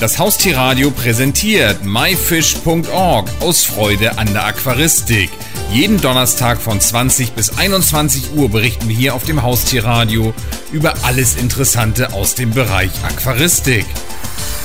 [0.00, 5.30] Das Haustierradio präsentiert myfish.org aus Freude an der Aquaristik.
[5.70, 10.34] Jeden Donnerstag von 20 bis 21 Uhr berichten wir hier auf dem Haustierradio
[10.72, 13.86] über alles Interessante aus dem Bereich Aquaristik.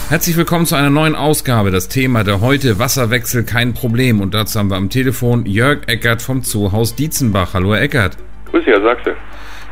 [0.10, 1.70] Herzlich willkommen zu einer neuen Ausgabe.
[1.70, 4.22] Das Thema der heute Wasserwechsel kein Problem.
[4.22, 7.54] Und dazu haben wir am Telefon Jörg Eckert vom Zoohaus Dietzenbach.
[7.54, 8.18] Hallo Herr Eckert.
[8.50, 9.16] Grüß Sie, Herr Sachse.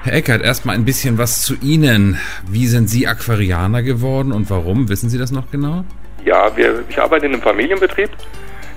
[0.07, 2.17] Herr Eckert, erstmal ein bisschen was zu Ihnen.
[2.47, 4.87] Wie sind Sie Aquarianer geworden und warum?
[4.87, 5.83] Wissen Sie das noch genau?
[6.23, 8.09] Ja, wir, ich arbeite in einem Familienbetrieb.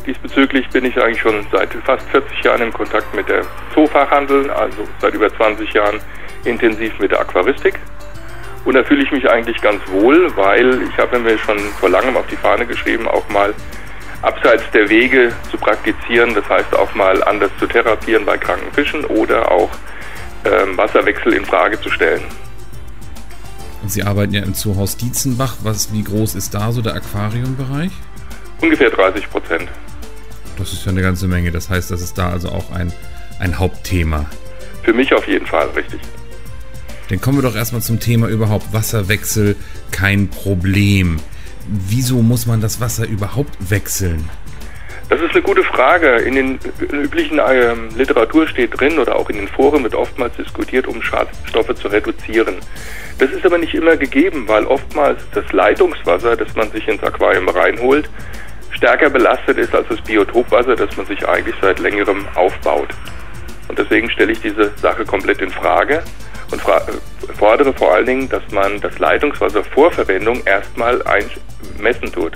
[0.04, 4.78] Diesbezüglich bin ich eigentlich schon seit fast 40 Jahren in Kontakt mit der Zoofachhandel, also
[5.00, 6.00] seit über 20 Jahren
[6.44, 7.78] intensiv mit der Aquaristik.
[8.64, 12.16] Und da fühle ich mich eigentlich ganz wohl, weil ich habe mir schon vor langem
[12.16, 13.54] auf die Fahne geschrieben, auch mal
[14.22, 19.04] abseits der Wege zu praktizieren, das heißt auch mal anders zu therapieren bei kranken Fischen
[19.04, 19.70] oder auch
[20.44, 22.22] ähm, Wasserwechsel in Frage zu stellen.
[23.82, 25.56] Und Sie arbeiten ja im Zoohaus Dietzenbach.
[25.62, 27.92] Was, wie groß ist da so der Aquariumbereich?
[28.60, 29.68] Ungefähr 30 Prozent.
[30.58, 31.50] Das ist ja eine ganze Menge.
[31.50, 32.92] Das heißt, das ist da also auch ein,
[33.38, 34.26] ein Hauptthema.
[34.82, 36.00] Für mich auf jeden Fall, richtig.
[37.08, 39.56] Dann kommen wir doch erstmal zum Thema überhaupt Wasserwechsel
[39.90, 41.18] kein Problem.
[41.66, 44.28] Wieso muss man das Wasser überhaupt wechseln?
[45.10, 46.18] Das ist eine gute Frage.
[46.18, 46.60] In den
[46.92, 51.74] üblichen äh, Literatur steht drin oder auch in den Foren wird oftmals diskutiert, um Schadstoffe
[51.74, 52.54] zu reduzieren.
[53.18, 57.48] Das ist aber nicht immer gegeben, weil oftmals das Leitungswasser, das man sich ins Aquarium
[57.48, 58.08] reinholt,
[58.70, 62.90] stärker belastet ist als das Biotopwasser, das man sich eigentlich seit längerem aufbaut.
[63.66, 66.04] Und deswegen stelle ich diese Sache komplett in Frage
[66.52, 66.62] und
[67.36, 71.02] fordere vor allen Dingen, dass man das Leitungswasser vor Verwendung erstmal
[71.80, 72.34] messen tut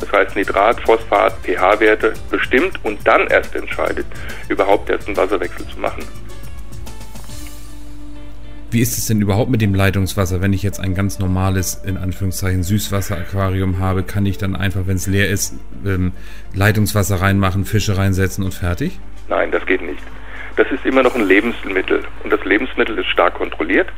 [0.00, 4.06] das heißt Nitrat, Phosphat, pH-Werte bestimmt und dann erst entscheidet,
[4.48, 6.04] überhaupt erst einen Wasserwechsel zu machen.
[8.70, 10.42] Wie ist es denn überhaupt mit dem Leitungswasser?
[10.42, 14.96] Wenn ich jetzt ein ganz normales, in Anführungszeichen, Süßwasser-Aquarium habe, kann ich dann einfach, wenn
[14.96, 15.54] es leer ist,
[15.86, 16.12] ähm,
[16.54, 19.00] Leitungswasser reinmachen, Fische reinsetzen und fertig?
[19.28, 20.02] Nein, das geht nicht.
[20.56, 23.88] Das ist immer noch ein Lebensmittel und das Lebensmittel ist stark kontrolliert,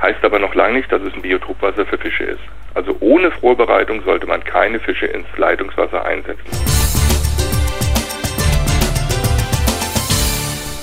[0.00, 2.42] heißt aber noch lange nicht, dass es ein Biotopwasser für Fische ist.
[2.74, 6.42] Also ohne Vorbereitung sollte man keine Fische ins Leitungswasser einsetzen.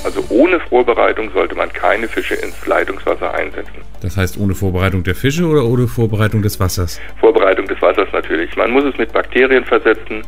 [0.03, 3.81] Also ohne Vorbereitung sollte man keine Fische ins Leitungswasser einsetzen.
[4.01, 6.99] Das heißt ohne Vorbereitung der Fische oder ohne Vorbereitung des Wassers?
[7.19, 8.55] Vorbereitung des Wassers natürlich.
[8.55, 10.23] Man muss es mit Bakterien versetzen,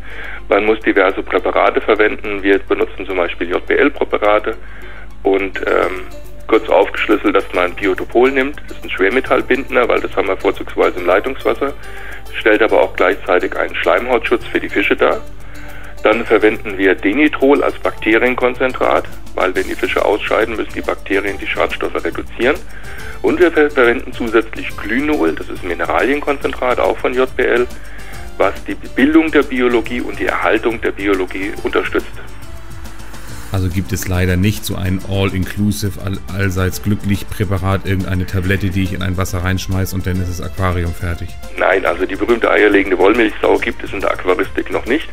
[0.50, 2.44] man muss diverse Präparate verwenden.
[2.44, 4.56] Wir benutzen zum Beispiel JBL-Präparate
[5.24, 6.02] und ähm,
[6.48, 8.62] kurz aufgeschlüsselt, dass man Biotopol nimmt.
[8.68, 11.74] Das ist ein Schwermetallbindner, weil das haben wir vorzugsweise im Leitungswasser.
[12.40, 15.22] Stellt aber auch gleichzeitig einen Schleimhautschutz für die Fische dar.
[16.04, 19.06] Dann verwenden wir Denitrol als Bakterienkonzentrat,
[19.36, 22.58] weil wenn die Fische ausscheiden, müssen die Bakterien die Schadstoffe reduzieren.
[23.22, 27.66] Und wir verwenden zusätzlich Glynol, das ist Mineralienkonzentrat auch von JBL,
[28.38, 32.12] was die Bildung der Biologie und die Erhaltung der Biologie unterstützt.
[33.54, 38.82] Also gibt es leider nicht so ein All-Inclusive, all, allseits glücklich Präparat, irgendeine Tablette, die
[38.82, 41.30] ich in ein Wasser reinschmeiße und dann ist das Aquarium fertig.
[41.56, 45.08] Nein, also die berühmte eierlegende Wollmilchsau gibt es in der Aquaristik noch nicht.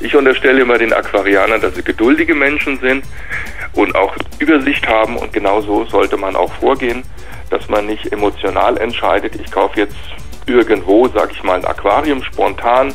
[0.00, 3.04] Ich unterstelle immer den Aquarianern, dass sie geduldige Menschen sind
[3.74, 7.02] und auch Übersicht haben und genau so sollte man auch vorgehen,
[7.50, 9.96] dass man nicht emotional entscheidet, ich kaufe jetzt
[10.46, 12.94] irgendwo, sag ich mal, ein Aquarium spontan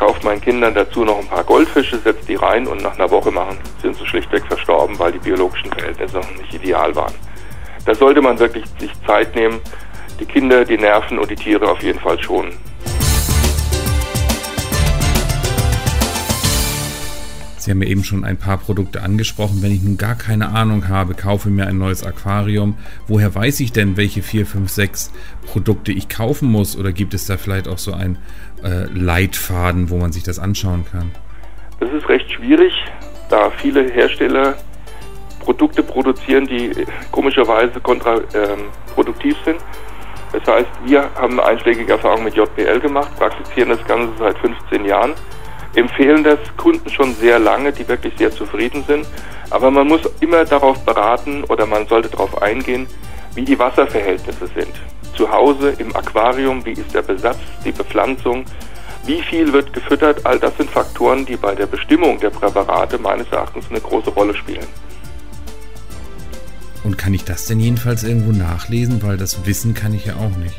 [0.00, 3.30] kauft meinen Kindern dazu noch ein paar Goldfische, setzt die rein und nach einer Woche
[3.30, 7.12] machen, sind sie schlichtweg verstorben, weil die biologischen Verhältnisse noch nicht ideal waren.
[7.84, 9.60] Da sollte man wirklich sich Zeit nehmen,
[10.18, 12.56] die Kinder, die Nerven und die Tiere auf jeden Fall schonen.
[17.60, 19.62] Sie haben ja eben schon ein paar Produkte angesprochen.
[19.62, 22.76] Wenn ich nun gar keine Ahnung habe, kaufe mir ein neues Aquarium.
[23.06, 25.12] Woher weiß ich denn, welche 4, 5, 6
[25.46, 26.76] Produkte ich kaufen muss?
[26.76, 28.16] Oder gibt es da vielleicht auch so ein
[28.64, 31.10] äh, Leitfaden, wo man sich das anschauen kann?
[31.80, 32.72] Das ist recht schwierig,
[33.28, 34.56] da viele Hersteller
[35.40, 36.70] Produkte produzieren, die
[37.10, 39.60] komischerweise kontraproduktiv ähm, sind.
[40.32, 45.12] Das heißt, wir haben einschlägige Erfahrungen mit JBL gemacht, praktizieren das Ganze seit 15 Jahren,
[45.74, 49.06] empfehlen das Kunden schon sehr lange, die wirklich sehr zufrieden sind.
[49.50, 52.86] Aber man muss immer darauf beraten oder man sollte darauf eingehen,
[53.34, 54.74] wie die Wasserverhältnisse sind
[55.20, 58.44] zu Hause im Aquarium, wie ist der Besatz, die Bepflanzung,
[59.04, 63.28] wie viel wird gefüttert, all das sind Faktoren, die bei der Bestimmung der Präparate meines
[63.28, 64.66] Erachtens eine große Rolle spielen.
[66.84, 69.02] Und kann ich das denn jedenfalls irgendwo nachlesen?
[69.02, 70.56] Weil das Wissen kann ich ja auch nicht.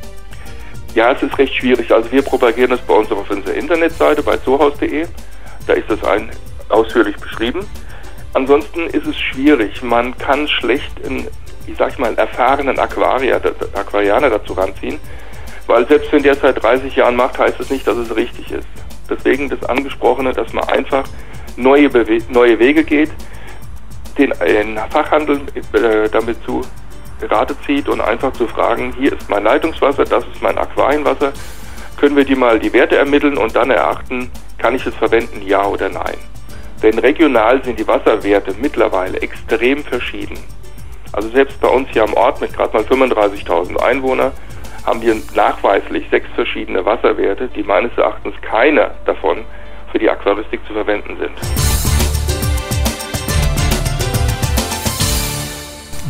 [0.94, 1.92] Ja, es ist recht schwierig.
[1.92, 5.08] Also wir propagieren das bei uns auf unserer Internetseite bei zoohaus.de.
[5.68, 6.30] Da ist das ein,
[6.70, 7.66] ausführlich beschrieben.
[8.34, 9.82] Ansonsten ist es schwierig.
[9.84, 11.28] Man kann schlecht in
[11.68, 13.42] ich sag mal, erfahrenen Aquarier,
[13.74, 15.00] Aquarianer dazu ranziehen,
[15.68, 18.68] Weil selbst wenn der seit 30 Jahren macht, heißt es nicht, dass es richtig ist.
[19.10, 21.04] Deswegen das Angesprochene, dass man einfach
[21.56, 23.12] neue, Bewe neue Wege geht,
[24.18, 25.42] den, den Fachhandel
[25.74, 26.62] äh, damit zu
[27.24, 31.34] Rate zieht und einfach zu fragen, hier ist mein Leitungswasser, das ist mein Aquarienwasser,
[31.98, 35.66] können wir die mal die Werte ermitteln und dann erachten, kann ich es verwenden, ja
[35.66, 36.18] oder nein.
[36.82, 40.40] Denn regional sind die Wasserwerte mittlerweile extrem verschieden.
[41.14, 44.32] Also selbst bei uns hier am Ort mit gerade mal 35.000 Einwohnern
[44.86, 49.46] haben wir nachweislich sechs verschiedene Wasserwerte, die meines Erachtens keiner davon
[49.92, 51.91] für die Aquaristik zu verwenden sind.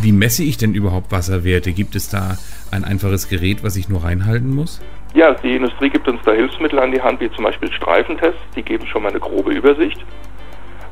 [0.01, 1.73] Wie messe ich denn überhaupt Wasserwerte?
[1.73, 2.39] Gibt es da
[2.71, 4.81] ein einfaches Gerät, was ich nur reinhalten muss?
[5.13, 8.41] Ja, die Industrie gibt uns da Hilfsmittel an die Hand, wie zum Beispiel Streifentests.
[8.55, 10.03] Die geben schon mal eine grobe Übersicht.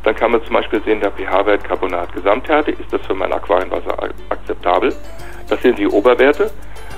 [0.03, 3.97] Dann kann man zum Beispiel sehen, der pH-Wert Carbonat Gesamthärte, ist das für mein Aquarienwasser
[4.29, 4.93] akzeptabel?
[5.47, 6.51] Das sind die Oberwerte.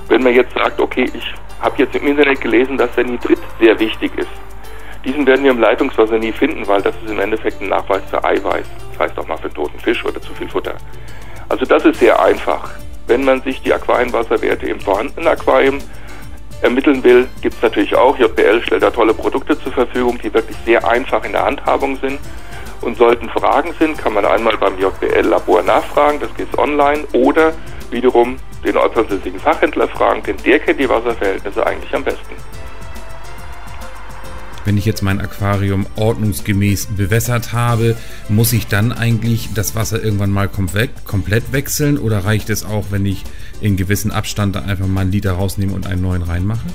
[0.10, 3.80] Wenn man jetzt sagt, okay, ich habe jetzt im Internet gelesen, dass der Nitrit sehr
[3.80, 4.28] wichtig ist.
[5.06, 8.22] Diesen werden wir im Leitungswasser nie finden, weil das ist im Endeffekt ein Nachweis für
[8.22, 8.66] Eiweiß.
[8.92, 10.76] Das heißt auch mal für toten Fisch oder zu viel Futter.
[11.52, 12.70] Also das ist sehr einfach.
[13.08, 15.80] Wenn man sich die Aquarienwasserwerte im vorhandenen Aquarium
[16.62, 18.18] ermitteln will, gibt es natürlich auch.
[18.18, 22.20] JBL stellt da tolle Produkte zur Verfügung, die wirklich sehr einfach in der Handhabung sind.
[22.80, 27.52] Und sollten Fragen sind, kann man einmal beim JBL-Labor nachfragen, das geht online, oder
[27.90, 32.34] wiederum den ortsansässigen Fachhändler fragen, denn der kennt die Wasserverhältnisse eigentlich am besten.
[34.72, 37.98] Wenn ich jetzt mein Aquarium ordnungsgemäß bewässert habe,
[38.30, 43.06] muss ich dann eigentlich das Wasser irgendwann mal komplett wechseln oder reicht es auch, wenn
[43.06, 43.26] ich
[43.60, 46.68] in gewissen Abstand einfach mal einen Liter rausnehme und einen neuen reinmache?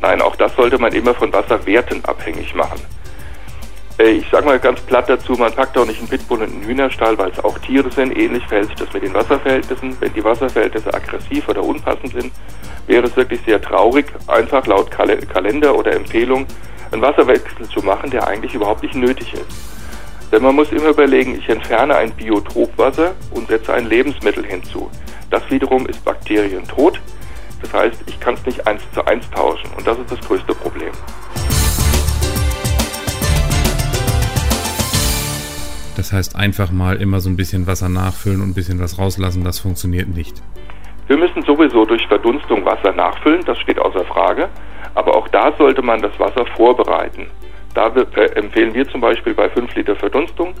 [0.00, 2.80] Nein, auch das sollte man immer von Wasserwerten abhängig machen.
[3.98, 6.64] Äh, ich sage mal ganz platt dazu, man packt auch nicht einen Pitbull in einen
[6.64, 8.16] Hühnerstall, weil es auch Tiere sind.
[8.16, 9.94] Ähnlich verhält sich das mit den Wasserverhältnissen.
[10.00, 12.32] Wenn die Wasserverhältnisse aggressiv oder unpassend sind,
[12.86, 16.46] wäre es wirklich sehr traurig, einfach laut Kalender oder Empfehlung
[16.92, 19.46] einen Wasserwechsel zu machen, der eigentlich überhaupt nicht nötig ist.
[20.32, 24.90] Denn man muss immer überlegen, ich entferne ein Biotopwasser und setze ein Lebensmittel hinzu.
[25.30, 27.00] Das wiederum ist bakterientot.
[27.62, 30.54] Das heißt, ich kann es nicht eins zu eins tauschen und das ist das größte
[30.54, 30.92] Problem.
[35.96, 39.44] Das heißt, einfach mal immer so ein bisschen Wasser nachfüllen und ein bisschen was rauslassen,
[39.44, 40.42] das funktioniert nicht.
[41.06, 44.48] Wir müssen sowieso durch Verdunstung Wasser nachfüllen, das steht außer Frage.
[44.94, 47.26] Aber auch da sollte man das Wasser vorbereiten.
[47.74, 50.54] Da äh, empfehlen wir zum Beispiel bei 5 Liter Verdunstung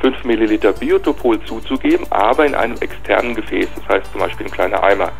[0.00, 4.82] 5 Milliliter Biotopol zuzugeben, aber in einem externen Gefäß, das heißt zum Beispiel ein kleiner
[4.82, 5.10] Eimer.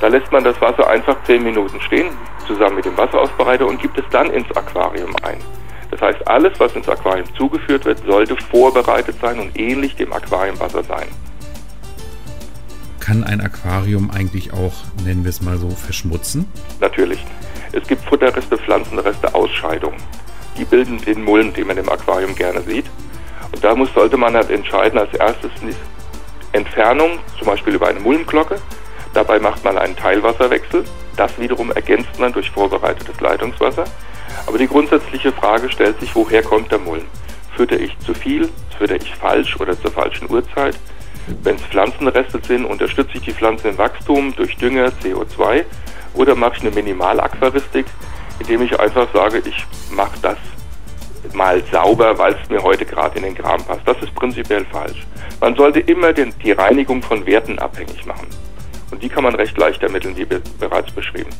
[0.00, 2.08] Da lässt man das Wasser einfach 10 Minuten stehen,
[2.46, 5.38] zusammen mit dem Wasserausbereiter und gibt es dann ins Aquarium ein.
[5.90, 10.82] Das heißt, alles, was ins Aquarium zugeführt wird, sollte vorbereitet sein und ähnlich dem Aquariumwasser
[10.82, 11.06] sein.
[12.98, 14.72] Kann ein Aquarium eigentlich auch,
[15.04, 16.48] nennen wir es mal so, verschmutzen?
[16.80, 17.24] Natürlich.
[17.72, 19.96] Es gibt Futterreste, Pflanzenreste, Ausscheidungen.
[20.58, 22.84] Die bilden den Mulm, den man im Aquarium gerne sieht.
[23.50, 25.50] Und da muss, sollte man halt entscheiden, als erstes
[26.52, 28.60] Entfernung, zum Beispiel über eine Mulmglocke.
[29.14, 30.84] Dabei macht man einen Teilwasserwechsel.
[31.16, 33.84] Das wiederum ergänzt man durch vorbereitetes Leitungswasser.
[34.46, 37.04] Aber die grundsätzliche Frage stellt sich, woher kommt der Mulm?
[37.56, 40.78] Fütter ich zu viel, fütter ich falsch oder zur falschen Uhrzeit?
[41.42, 45.64] Wenn es Pflanzenreste sind, unterstütze ich die Pflanzen im Wachstum durch Dünger, CO2
[46.14, 47.86] oder mache ich eine Minimalaquaristik,
[48.38, 50.38] indem ich einfach sage, ich mache das
[51.34, 53.82] mal sauber, weil es mir heute gerade in den Kram passt.
[53.86, 55.06] Das ist prinzipiell falsch.
[55.40, 58.26] Man sollte immer den, die Reinigung von Werten abhängig machen.
[58.90, 60.26] Und die kann man recht leicht ermitteln, wie
[60.58, 61.30] bereits beschrieben.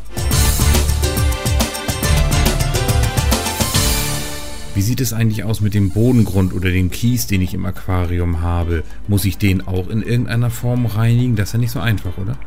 [4.74, 8.40] Wie sieht es eigentlich aus mit dem Bodengrund oder dem Kies, den ich im Aquarium
[8.40, 8.84] habe?
[9.06, 11.36] Muss ich den auch in irgendeiner Form reinigen?
[11.36, 12.38] Das ist ja nicht so einfach, oder?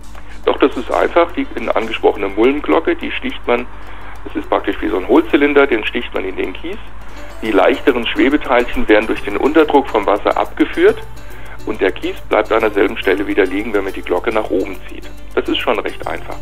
[0.46, 1.32] Doch, das ist einfach.
[1.34, 3.66] Die angesprochene Mulmglocke, die sticht man,
[4.24, 6.78] das ist praktisch wie so ein Hohlzylinder, den sticht man in den Kies.
[7.42, 10.98] Die leichteren Schwebeteilchen werden durch den Unterdruck vom Wasser abgeführt
[11.66, 14.78] und der Kies bleibt an derselben Stelle wieder liegen, wenn man die Glocke nach oben
[14.88, 15.10] zieht.
[15.34, 16.38] Das ist schon recht einfach.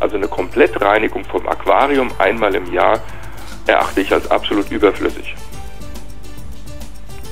[0.00, 3.00] Also eine Komplettreinigung vom Aquarium einmal im Jahr
[3.66, 5.34] erachte ich als absolut überflüssig.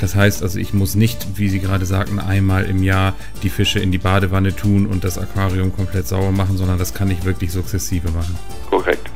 [0.00, 3.79] Das heißt also, ich muss nicht, wie Sie gerade sagten, einmal im Jahr die Fische
[3.79, 7.53] in die Badewanne tun und das Aquarium komplett sauber machen, sondern das kann ich wirklich
[7.53, 8.38] sukzessive machen.
[8.71, 9.11] Korrekt.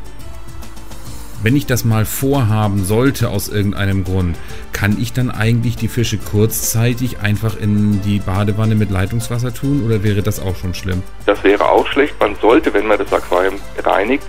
[1.43, 4.37] Wenn ich das mal vorhaben sollte aus irgendeinem Grund,
[4.75, 10.03] kann ich dann eigentlich die Fische kurzzeitig einfach in die Badewanne mit Leitungswasser tun oder
[10.03, 11.03] wäre das auch schon schlimm?
[11.25, 12.15] Das wäre auch schlecht.
[12.21, 14.27] Man sollte, wenn man das Aquarium reinigt,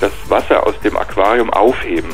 [0.00, 2.10] das Wasser aus dem Aquarium aufheben.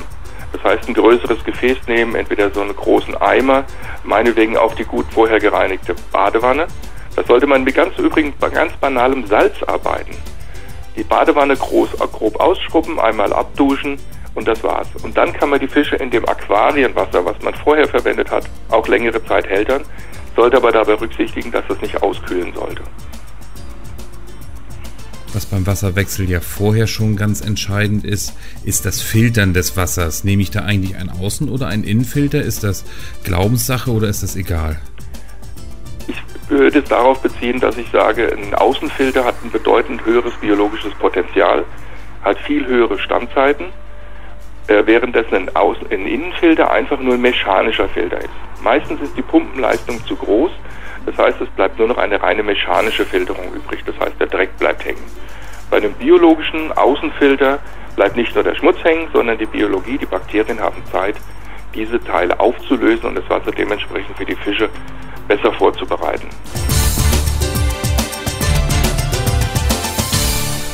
[0.55, 3.65] Das heißt, ein größeres Gefäß nehmen, entweder so einen großen Eimer,
[4.05, 6.69] meinetwegen auch die gut vorher gereinigte Badewanne.
[7.17, 10.17] Das sollte man mit ganz übrigens bei ganz banalem Salz arbeiten.
[10.97, 13.99] Die Badewanne groß, grob ausschrubben, einmal abduschen
[14.37, 14.87] und das war's.
[15.03, 18.87] Und dann kann man die Fische in dem Aquarienwasser, was man vorher verwendet hat, auch
[18.87, 19.83] längere Zeit hältern,
[20.37, 22.83] sollte aber dabei berücksichtigen, dass es nicht auskühlen sollte.
[25.35, 30.23] Was beim Wasserwechsel ja vorher schon ganz entscheidend ist, ist das Filtern des Wassers.
[30.23, 32.41] Nehme ich da eigentlich einen Außen- oder einen Innenfilter?
[32.41, 32.85] Ist das
[33.25, 34.81] Glaubenssache oder ist das egal?
[36.07, 40.95] Ich würde es darauf beziehen, dass ich sage, ein Außenfilter hat ein bedeutend höheres biologisches
[41.01, 41.65] Potenzial,
[42.23, 43.67] hat viel höhere Standzeiten
[44.69, 48.31] äh, währenddessen ein, Außen-, ein Innenfilter einfach nur ein mechanischer Filter ist.
[48.63, 50.53] Meistens ist die Pumpenleistung zu groß,
[51.07, 54.57] das heißt, es bleibt nur noch eine reine mechanische Filterung übrig, das heißt, der Dreck
[54.59, 55.05] bleibt hängen.
[55.71, 57.59] Bei einem biologischen Außenfilter
[57.97, 61.17] bleibt nicht nur der Schmutz hängen, sondern die Biologie, die Bakterien haben Zeit,
[61.75, 64.71] diese Teile aufzulösen und das Wasser dementsprechend für die Fische
[65.29, 66.29] besser vorzubereiten.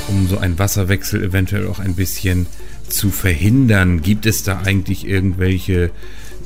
[0.09, 2.47] Um so einen Wasserwechsel eventuell auch ein bisschen
[2.91, 4.03] zu verhindern?
[4.03, 5.91] Gibt es da eigentlich irgendwelche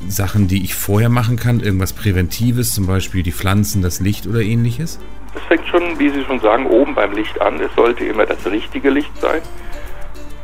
[0.08, 1.60] Sachen, die ich vorher machen kann?
[1.60, 4.98] Irgendwas Präventives, zum Beispiel die Pflanzen, das Licht oder ähnliches?
[5.34, 7.60] Es fängt schon, wie Sie schon sagen, oben beim Licht an.
[7.60, 9.40] Es sollte immer das richtige Licht sein.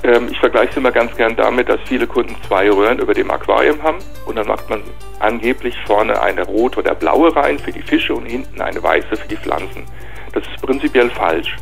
[0.02, 3.30] Ähm, ich vergleiche es immer ganz gern damit, dass viele Kunden zwei Röhren über dem
[3.30, 4.82] Aquarium haben und dann macht man
[5.18, 9.28] angeblich vorne eine rote oder blaue rein für die Fische und hinten eine weiße für
[9.28, 9.84] die Pflanzen.
[10.32, 11.56] Das ist prinzipiell falsch.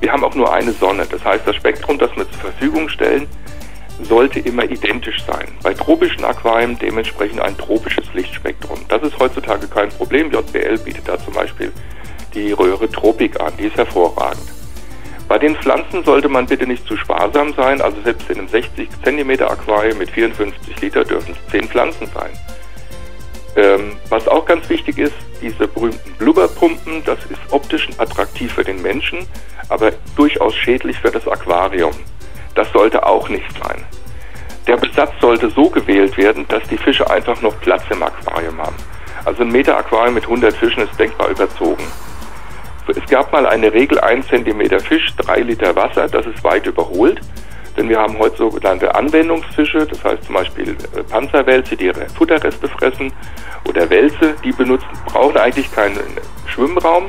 [0.00, 1.06] Wir haben auch nur eine Sonne.
[1.10, 3.26] Das heißt, das Spektrum, das wir zur Verfügung stellen,
[4.02, 5.48] sollte immer identisch sein.
[5.62, 8.78] Bei tropischen Aquarien dementsprechend ein tropisches Lichtspektrum.
[8.88, 10.30] Das ist heutzutage kein Problem.
[10.30, 11.72] JBL bietet da zum Beispiel
[12.34, 14.52] die Röhre Tropik an, die ist hervorragend.
[15.28, 18.88] Bei den Pflanzen sollte man bitte nicht zu sparsam sein, also selbst in einem 60
[19.04, 22.30] cm Aquarium mit 54 Liter dürfen es 10 Pflanzen sein.
[23.56, 28.80] Ähm, was auch ganz wichtig ist, diese berühmten Blubberpumpen, das ist optisch attraktiv für den
[28.80, 29.26] Menschen,
[29.68, 31.92] aber durchaus schädlich für das Aquarium.
[32.54, 33.84] Das sollte auch nicht sein.
[34.98, 38.74] Besatz sollte so gewählt werden, dass die Fische einfach noch Platz im Aquarium haben.
[39.24, 41.84] Also ein Meter Aquarium mit 100 Fischen ist denkbar überzogen.
[42.88, 47.20] Es gab mal eine Regel, 1 cm Fisch, 3 Liter Wasser, das ist weit überholt.
[47.76, 52.66] Denn wir haben heute sogenannte Anwendungsfische, das heißt zum Beispiel äh, Panzerwälze, die ihre Futterreste
[52.66, 53.12] fressen,
[53.68, 56.00] oder Wälze, die benutzen, brauchen eigentlich keinen
[56.46, 57.06] Schwimmraum,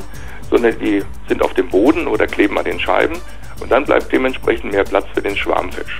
[0.51, 3.19] sondern die sind auf dem Boden oder kleben an den Scheiben
[3.61, 5.97] und dann bleibt dementsprechend mehr Platz für den Schwarmfisch.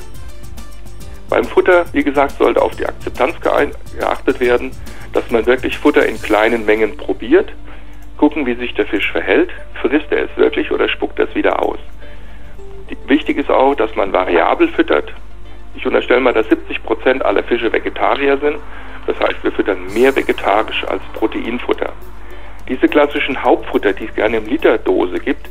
[1.30, 4.72] Beim Futter, wie gesagt, sollte auf die Akzeptanz geachtet werden,
[5.14, 7.52] dass man wirklich Futter in kleinen Mengen probiert,
[8.18, 11.62] gucken, wie sich der Fisch verhält, frisst er es wirklich oder spuckt er es wieder
[11.62, 11.80] aus.
[13.08, 15.14] Wichtig ist auch, dass man variabel füttert.
[15.76, 18.58] Ich unterstelle mal, dass 70 Prozent aller Fische Vegetarier sind.
[19.06, 21.94] Das heißt, wir füttern mehr vegetarisch als Proteinfutter.
[22.68, 25.48] Diese klassischen Hauptfutter, die es gerne im Literdose gibt,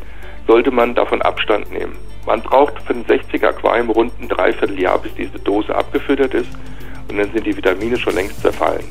[0.49, 1.95] sollte man davon Abstand nehmen.
[2.27, 6.51] Man braucht für ein 60er Aquarium rund ein Dreivierteljahr, bis diese Dose abgefüttert ist
[7.09, 8.85] und dann sind die Vitamine schon längst zerfallen.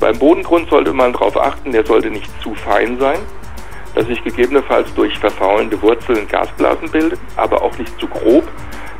[0.00, 3.18] Beim Bodengrund sollte man darauf achten, der sollte nicht zu fein sein,
[3.94, 8.44] dass sich gegebenenfalls durch verfaulende Wurzeln Gasblasen bildet, aber auch nicht zu grob,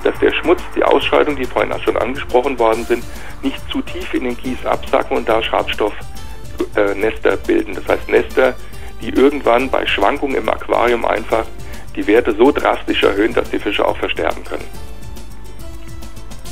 [0.02, 3.04] dass der Schmutz, die Ausscheidungen, die vorhin schon angesprochen worden sind,
[3.42, 7.74] nicht zu tief in den Kies absacken und da Schadstoffnester äh, bilden.
[7.74, 8.54] Das heißt Nester,
[9.00, 11.46] die irgendwann bei Schwankungen im Aquarium einfach
[11.96, 14.64] die Werte so drastisch erhöhen, dass die Fische auch versterben können.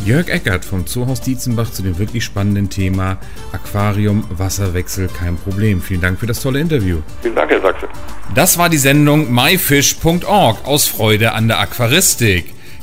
[0.04, 3.18] Jörg Eckert vom Zoohaus Dietzenbach zu dem wirklich spannenden Thema
[3.52, 5.80] Aquarium, Wasserwechsel, kein Problem.
[5.80, 6.98] Vielen Dank für das tolle Interview.
[7.22, 7.88] Vielen Dank, Herr Sachse.
[8.34, 12.55] Das war die Sendung myfish.org aus Freude an der Aquaristik.